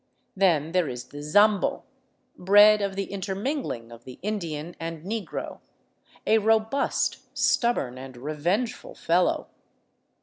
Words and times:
Then 0.35 0.71
there 0.71 0.89
is 0.89 1.09
the 1.09 1.21
sambo, 1.21 1.83
bred 2.35 2.81
of 2.81 2.95
the 2.95 3.11
inter 3.13 3.35
mingling 3.35 3.91
of 3.91 4.03
the 4.03 4.17
Indian 4.23 4.75
and 4.79 5.03
negro, 5.05 5.59
a 6.25 6.39
robust, 6.39 7.17
stubborn, 7.37 7.99
and 7.99 8.17
revengeful 8.17 8.95
fellow. 8.95 9.49